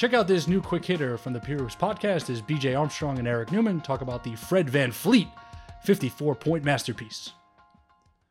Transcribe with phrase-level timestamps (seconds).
[0.00, 3.52] Check out this new quick hitter from the Heroes podcast as BJ Armstrong and Eric
[3.52, 5.28] Newman talk about the Fred VanVleet
[5.82, 7.32] 54 point masterpiece.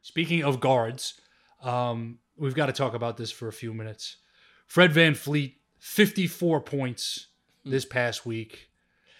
[0.01, 1.21] Speaking of guards,
[1.61, 4.17] um, we've got to talk about this for a few minutes.
[4.65, 7.27] Fred VanVleet, 54 points
[7.63, 8.69] this past week,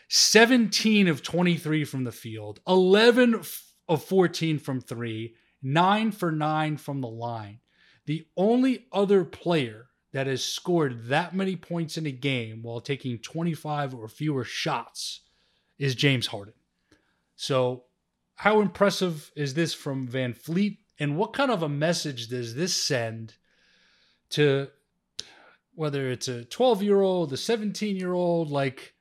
[0.08, 3.44] 17 of 23 from the field, 11
[3.88, 7.60] of 14 from three, 9 for 9 from the line.
[8.08, 13.20] The only other player that has scored that many points in a game while taking
[13.20, 15.22] 25 or fewer shots
[15.78, 16.54] is James Harden.
[17.36, 17.84] So,
[18.36, 20.78] how impressive is this from VanVleet?
[21.00, 23.36] And what kind of a message does this send
[24.32, 24.68] to
[25.76, 28.50] whether it's a 12 year old, a 17 year old?
[28.50, 28.94] Like,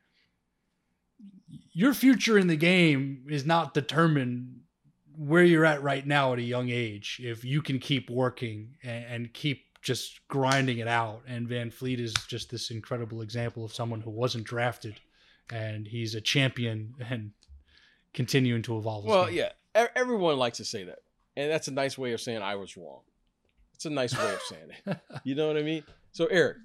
[1.71, 4.59] your future in the game is not determined
[5.15, 9.33] where you're at right now at a young age if you can keep working and,
[9.33, 11.21] keep just grinding it out.
[11.27, 14.99] And VanVleet is just this incredible example of someone who wasn't drafted
[15.51, 17.31] and he's a champion and
[18.13, 19.05] continuing to evolve.
[19.05, 19.35] Well, game.
[19.75, 20.99] yeah, everyone likes to say that,
[21.35, 23.01] and that's a nice way of saying I was wrong.
[23.73, 24.97] It's a nice way of saying it.
[25.23, 25.83] You know what I mean?
[26.11, 26.57] So, Eric,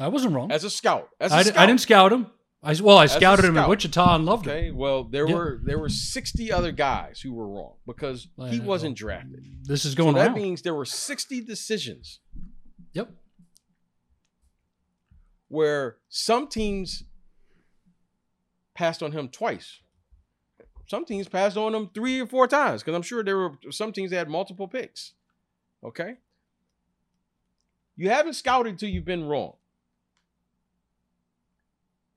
[0.00, 0.50] I wasn't wrong.
[0.50, 2.26] as a scout, as a I, scout, I didn't scout him.
[2.62, 3.68] I well, I scouted him in.
[3.68, 4.76] Wichita and loved Okay, him.
[4.76, 5.34] well, there Yeah.
[5.34, 9.44] were there were sixty other guys who were wrong because he Uh, wasn't drafted.
[9.64, 10.34] This is So going that around.
[10.36, 12.20] means there were sixty decisions
[12.92, 13.10] yep.
[15.48, 17.04] where some teams
[18.74, 19.80] passed on him twice.
[20.86, 23.92] Some teams passed on him three or four times because I'm sure there were some
[23.92, 25.14] teams that had multiple picks.
[25.82, 26.16] Okay.
[27.96, 29.54] You haven't scouted till you've been wrong.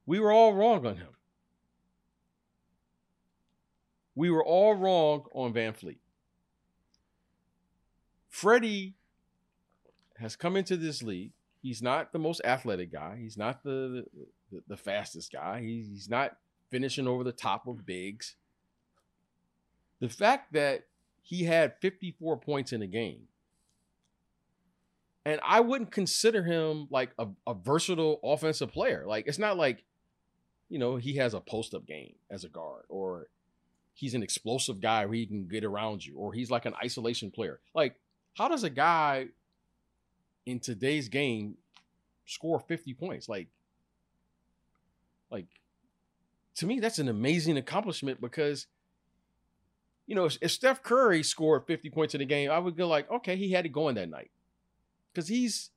[0.05, 1.09] We were all wrong on him.
[4.15, 5.99] We were all wrong on VanVleet.
[8.27, 8.95] Freddie
[10.19, 11.31] has come into this league.
[11.61, 13.17] He's not the most athletic guy.
[13.19, 14.05] He's not the
[14.51, 15.61] the, the fastest guy.
[15.61, 16.37] He, he's not
[16.71, 18.35] finishing over the top of bigs.
[19.99, 20.85] The fact that
[21.21, 23.27] he had 54 points in a game,
[25.25, 29.03] and I wouldn't consider him like a, a versatile offensive player.
[29.05, 29.83] Like it's not like,
[30.69, 33.27] you know, he has a post up game as a guard, or
[33.93, 37.31] he's an explosive guy where he can get around you, or he's like an isolation
[37.31, 37.59] player.
[37.75, 37.95] Like,
[38.35, 39.27] how does a guy
[40.49, 41.57] in today's game
[42.25, 43.29] score 50 points?
[43.29, 43.47] Like,
[45.31, 45.47] like
[46.55, 48.67] to me, that's an amazing accomplishment because
[50.09, 53.09] you know, if, Steph Curry scored 50 points in a game, I would go like,
[53.11, 54.31] okay, he had it going that night.
[55.13, 55.69] Because he's,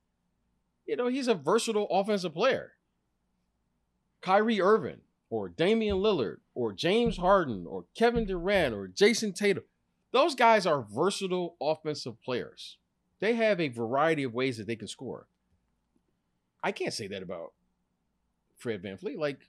[0.87, 2.71] you know, he's a versatile offensive player.
[4.21, 9.65] Kyrie Irving or Damian Lillard or James Harden or Kevin Durant or Jayson Tatum.
[10.11, 12.77] Those guys are versatile offensive players.
[13.23, 15.27] They have a variety of ways that they can score.
[16.61, 17.53] I can't say that about
[18.57, 19.17] Fred VanVleet.
[19.17, 19.39] Like,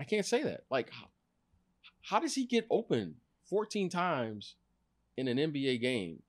[0.00, 0.64] I can't say that.
[0.70, 1.08] Like, how,
[2.00, 3.16] how does he get open
[3.50, 4.54] 14 times
[5.18, 6.22] in an NBA game?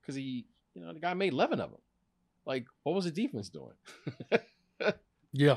[0.00, 1.80] Because he, you know, the guy made 11 of them.
[2.46, 3.74] Like, what was the defense doing?
[5.32, 5.56] Yeah.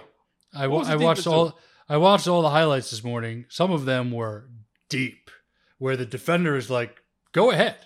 [0.54, 3.46] I, What wa- was the I watched all I watched all the highlights this morning.
[3.50, 4.50] Some of them were
[4.90, 5.30] deep,
[5.78, 7.02] where the defender is like,
[7.34, 7.78] "Go ahead,"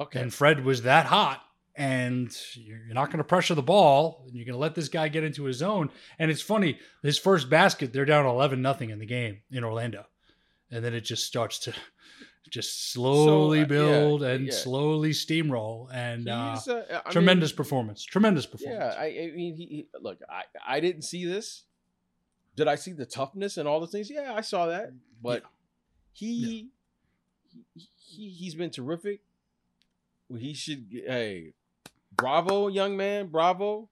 [0.00, 0.20] Okay.
[0.20, 1.42] and Fred was that hot,
[1.74, 5.08] and you're not going to pressure the ball, and you're going to let this guy
[5.08, 5.90] get into his zone.
[6.18, 10.06] And it's funny, his first basket, they're down eleven nothing in the game in Orlando,
[10.70, 11.74] and then it just starts to
[12.50, 14.52] just slowly uh, yeah, build and yeah.
[14.52, 18.94] slowly steamroll, and uh, uh, I mean, tremendous performance, tremendous performance.
[18.94, 21.64] Yeah, I, I mean, he, he- look, I, I didn't see this.
[22.54, 24.10] Did I see the toughness and all the things?
[24.10, 24.92] Yeah, I saw that.
[25.22, 25.44] But
[26.12, 26.68] he,
[27.74, 29.20] he, he, he's been terrific.
[30.36, 31.54] He should, hey,
[32.22, 33.88] bravo, young man, bravo.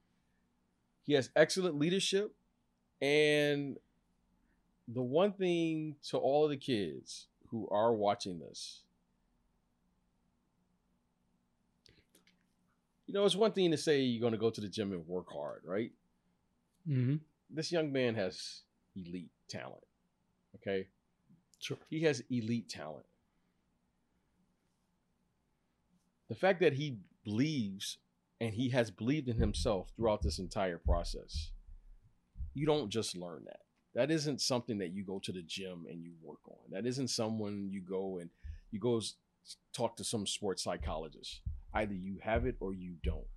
[1.03, 2.33] He has excellent leadership,
[3.01, 3.77] and
[4.87, 8.83] the one thing to all of the kids who are watching this,
[13.05, 15.05] you know, it's one thing to say you're going to go to the gym and
[15.07, 15.91] work hard, right?
[16.87, 17.15] hmm
[17.53, 18.61] this young man has
[18.95, 19.83] elite talent.
[20.55, 20.87] Okay.
[21.59, 21.77] Sure.
[21.89, 23.05] He has elite talent.
[26.29, 26.95] The fact that he
[27.25, 27.97] believes
[28.41, 31.51] and he has believed in himself throughout this entire process
[32.53, 33.61] you don't just learn that.
[33.93, 36.71] That isn't something that you go to the gym and you work on.
[36.71, 38.29] That isn't someone you go and
[38.71, 39.01] you go
[39.73, 41.41] talk to some sports psychologist.
[41.73, 43.27] Either you have it or you don't.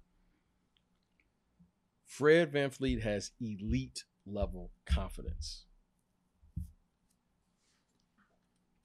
[2.04, 5.64] Fred VanVleet has elite level confidence.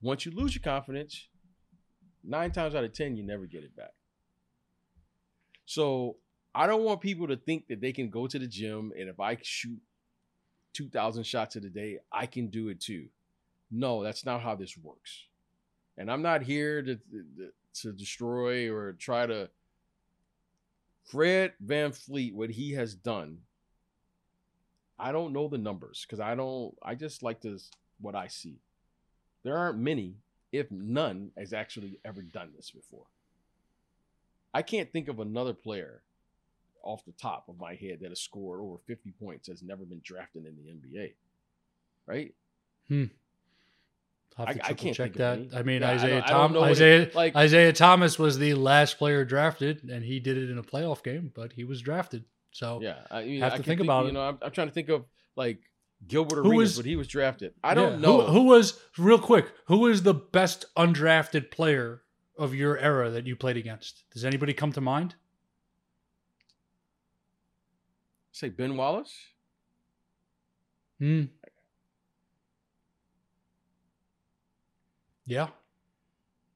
[0.01, 1.27] Once you lose your confidence,
[2.24, 3.92] nine times out of 10, you never get it back.
[5.69, 6.16] So
[6.56, 9.19] I don't want people to think that they can go to the gym and if
[9.19, 9.80] I shoot
[10.74, 13.06] 2,000 shots in a day, I can do it too.
[13.69, 15.25] No, that's not how this works.
[15.95, 17.51] And I'm not here to, to,
[17.81, 19.51] to destroy or try to.
[21.06, 23.38] Fred VanVleet, what he has done,
[24.98, 27.60] I don't know the numbers because I don't, I just like to,
[28.01, 28.57] what I see.
[29.44, 30.16] There aren't many,
[30.51, 33.06] if none, has actually ever done this before.
[34.54, 36.01] I can't think of another player
[36.84, 40.01] off the top of my head that has scored over 50 points has never been
[40.04, 41.13] drafted in the NBA.
[42.07, 42.34] Right?
[42.88, 43.06] Hmm.
[44.38, 45.40] To I- I can't check think that.
[45.54, 48.54] I mean, Yeah, Isaiah don't- I Tom, know it- Isaiah, like- Isaiah Thomas was the
[48.54, 52.24] last player drafted, and he did it in a playoff game, but he was drafted.
[52.52, 53.06] So Yeah.
[53.12, 54.13] I, you Have to can think about You it.
[54.13, 55.06] know, I'm, I'm trying to think of
[55.36, 55.60] like
[56.07, 57.54] Gilbert Who Arenas, was- but he was drafted.
[57.63, 58.22] I don't who- know.
[58.28, 59.52] who, was real quick.
[59.66, 62.02] Who was the best undrafted player
[62.40, 64.04] of your era that you played against?
[64.12, 65.16] Does anybody come to mind?
[68.32, 69.14] Say Ben Wallace?
[71.00, 71.26] Hmm.
[75.26, 75.50] Yeah.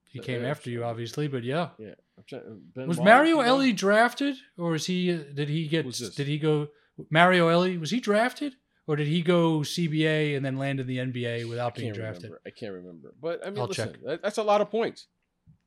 [0.06, 1.70] He Uh, came uh, after you, obviously, but yeah.
[1.78, 1.96] Yeah.
[2.32, 2.38] Uh,
[2.76, 3.50] ben Was Wallace, Mario you know?
[3.50, 5.08] Elie drafted, or is he?
[5.12, 5.86] Did he get?
[6.16, 6.70] Did he go?
[7.10, 8.56] Mario Elie was he drafted,
[8.88, 12.26] or did he go CBA and then land in the NBA without being drafted?
[12.26, 12.42] remember.
[12.46, 13.14] I can't remember.
[13.20, 14.22] But I mean, I'll listen, check.
[14.22, 15.08] that's a lot of points.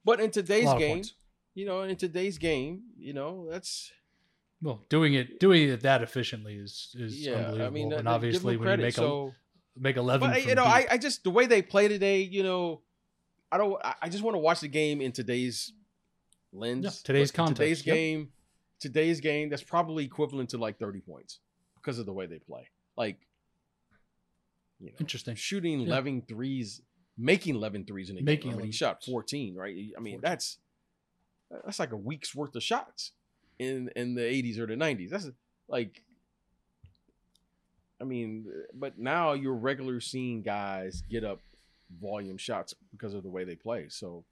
[0.06, 1.02] But in today's game,
[1.54, 3.92] you know, in today's game, you know, that's
[4.62, 7.32] Well, doing it doing it that efficiently is is yeah.
[7.34, 7.66] unbelievable.
[7.66, 8.82] I mean, and uh, obviously, give them when you credit.
[8.84, 9.34] make so,
[9.76, 12.20] a make eleven, but you know, deep- I, I just the way they play today,
[12.22, 12.80] you know,
[13.50, 13.76] I don't.
[14.02, 15.72] I, just want to watch the game in today's
[16.52, 16.84] lens.
[16.84, 17.94] Yeah, today's context, Today's yep.
[17.96, 18.28] game.
[18.80, 19.48] Today's game.
[19.50, 21.40] That's probably equivalent to like thirty points
[21.76, 22.68] because of the way they play.
[22.96, 23.18] Like,
[24.78, 25.34] you know, Interesting.
[25.36, 25.86] shooting Yeah.
[25.88, 26.82] 11 threes,
[27.18, 28.58] making 11 threes in a Making game.
[28.58, 29.74] I mean, he shot 14, right?
[29.96, 30.20] I mean, 14.
[30.22, 30.58] that's
[31.64, 33.12] that's like a week's worth of shots
[33.58, 35.10] in in the 80s or the 90s.
[35.10, 35.30] That's
[35.68, 36.02] like
[38.00, 41.40] I mean, but now you're regular seeing guys get up
[42.00, 43.86] volume shots because of the way they play.
[43.88, 44.24] So,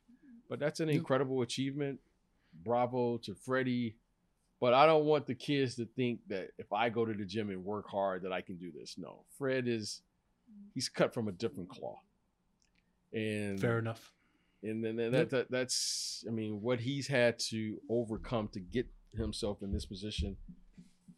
[0.48, 2.00] but that's an incredible achievement.
[2.62, 3.96] Bravo to Freddie.
[4.60, 7.50] But I don't want the kids to think that if I go to the gym
[7.50, 8.96] and work hard that I can do this.
[8.96, 9.24] No.
[9.36, 10.00] Fred is
[10.74, 11.98] he's cut from a different cloth.
[13.14, 14.12] And fair enough.
[14.62, 18.86] and then that, that, that that's I mean what he's had to overcome to get
[19.16, 20.36] himself in this position.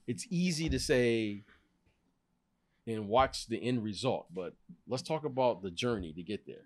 [0.07, 1.43] It's easy to say
[2.87, 4.55] and watch the end result, but
[4.87, 6.65] let's talk about the journey to get there.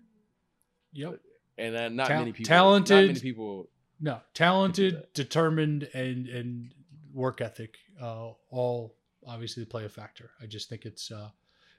[0.93, 1.19] Yep.
[1.57, 3.69] And uh, not Ta- many people talented- not many people
[3.99, 6.73] No, talented, determined, and and
[7.13, 7.75] work ethic.
[8.01, 8.95] Uh, all
[9.25, 10.31] obviously play a factor.
[10.41, 11.29] I just think it's uh,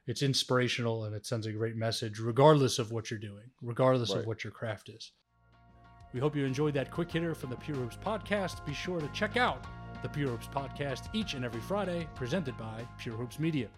[0.07, 4.27] it's inspirational and it sends a great message, regardless of what you're doing, regardless of
[4.27, 5.13] what your craft is.
[6.13, 8.65] We hope you enjoyed that quick hitter from the Pure Hoops podcast.
[8.67, 9.65] Be sure to check out
[10.03, 13.69] the Pure Hoops podcast each and every Friday, presented by Pure Hoops Media.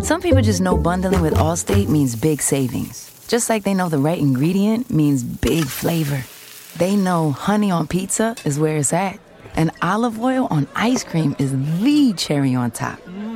[0.00, 3.12] Some people just know bundling with Allstate means big savings.
[3.28, 6.22] Just like they know the right ingredient means big flavor.
[6.78, 9.18] They know honey on pizza is where it's at,
[9.54, 13.00] and olive oil on ice cream is the cherry on top.